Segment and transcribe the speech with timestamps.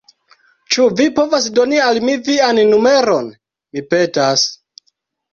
[0.75, 3.27] Ĉu vi povas doni al mi vian numeron?
[3.77, 4.47] Mi petas